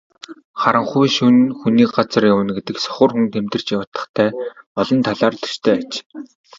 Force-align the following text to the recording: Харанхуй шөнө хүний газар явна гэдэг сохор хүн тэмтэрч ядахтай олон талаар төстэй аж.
Харанхуй 0.61 1.07
шөнө 1.15 1.43
хүний 1.59 1.87
газар 1.95 2.23
явна 2.33 2.51
гэдэг 2.57 2.77
сохор 2.85 3.09
хүн 3.13 3.27
тэмтэрч 3.33 3.67
ядахтай 3.77 4.29
олон 4.79 4.99
талаар 5.07 5.33
төстэй 5.43 5.75
аж. 5.81 5.91